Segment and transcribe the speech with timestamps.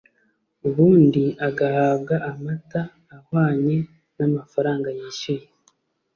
[0.67, 2.81] ubundi agahabwa amata
[3.17, 3.75] ahanywe
[4.17, 5.45] n’amafaranga yishyuye